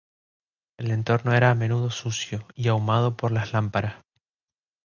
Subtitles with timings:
[0.79, 4.03] El entorno era a menudo sucio y ahumado por las lámparas.